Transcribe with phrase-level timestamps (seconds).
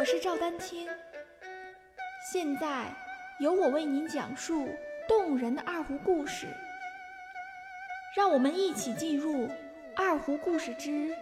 [0.00, 0.88] 我是赵丹青，
[2.32, 2.90] 现在
[3.38, 4.66] 由我为您讲述
[5.06, 6.46] 动人的二胡故事。
[8.16, 9.46] 让我们一起进入
[9.94, 11.14] 《二胡故事之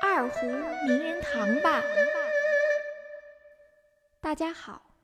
[0.00, 0.46] 二胡
[0.86, 1.82] 名人堂》吧。
[4.20, 4.94] 大家好，《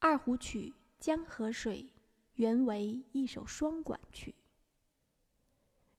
[0.00, 0.58] 二胡曲·
[0.98, 1.76] 江河水》
[2.34, 4.34] 原为一首双管曲。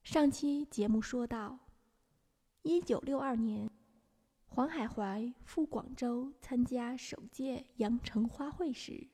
[0.04, 1.57] 上期节目说到，
[2.64, 3.70] 一九六二年。
[4.54, 9.07] 黄海怀赴广州参加首届羊城花卉时，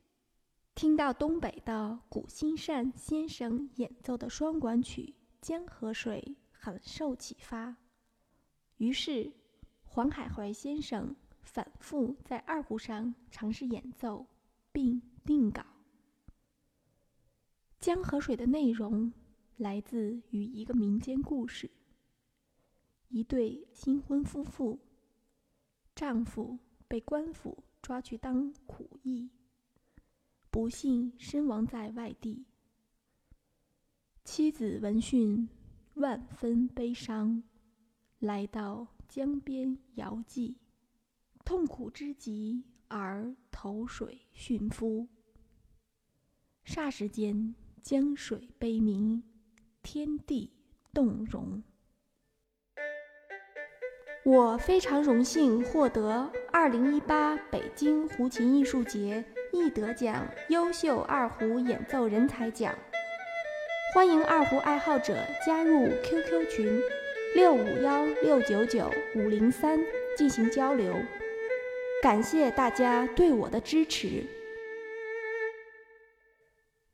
[0.73, 5.03] 听到东北的古新善先生演奏的双管曲
[5.39, 7.77] 《江河水》，很受启发。
[8.77, 9.31] 于是，
[9.83, 14.25] 黄海怀先生反复在二胡上尝试演奏，
[14.71, 15.61] 并定稿。
[17.79, 19.13] 《江河水》的内容
[19.57, 21.69] 来自于一个民间故事：
[23.09, 24.79] 一对新婚夫妇。
[25.97, 29.31] 丈夫被官府抓去当苦役，
[30.51, 32.45] 不幸身亡在外地。
[34.23, 35.49] 妻子闻讯，
[35.95, 37.41] 万分悲伤，
[38.19, 40.57] 来到江边遥祭，
[41.43, 45.07] 痛苦之极而投水殉夫。
[46.63, 49.23] 霎时间，江水悲鸣，
[49.81, 50.53] 天地
[50.93, 51.63] 动容。
[54.27, 62.77] 我非常荣幸获得二零一八北京胡琴艺术节易得奖优秀二胡演奏人才奖。
[63.95, 66.81] 欢迎二胡爱好者加入 QQ 群
[67.35, 69.79] 六五幺六九九五零三
[70.17, 70.93] 进行交流。
[72.03, 74.25] 感谢大家对我的支持。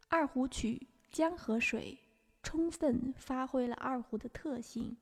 [0.07, 0.87] 二胡曲
[1.17, 1.97] 《江河水》
[2.47, 4.97] 充分发挥了二胡的特性。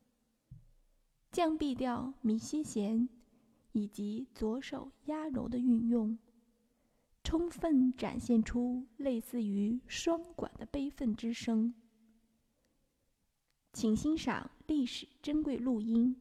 [1.32, 3.08] 降 B 调米西弦
[3.72, 6.18] 以及左手压揉的运用，
[7.24, 11.74] 充分展现出类似于双管的悲愤之声。
[13.72, 16.20] 请欣赏历史珍贵录音：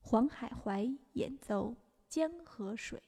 [0.00, 1.70] 黄海怀演奏
[2.08, 2.98] 《江河水》。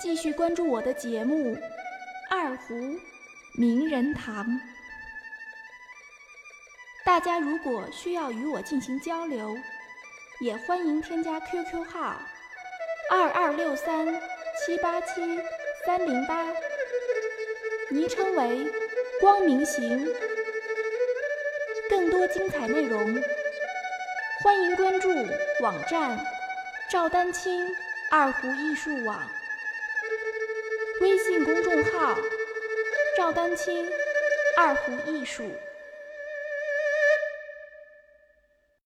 [0.00, 1.54] 继续关注我的节目
[2.30, 2.74] 《二胡
[3.52, 4.46] 名人堂》。
[7.04, 9.54] 大家如果需要与我进行交流，
[10.40, 12.18] 也欢迎添加 QQ 号
[13.10, 14.06] 二二六三
[14.64, 15.20] 七八七
[15.84, 16.46] 三零八，
[17.90, 18.72] 昵称为
[19.20, 20.08] “光明行”。
[21.90, 23.22] 更多精彩内容，
[24.42, 25.10] 欢迎关注
[25.60, 26.18] 网站
[26.88, 27.68] 赵丹青
[28.10, 29.28] 二胡艺术网，
[31.00, 32.14] 微信公众号
[33.16, 33.88] 赵丹青
[34.56, 35.50] 二胡艺术。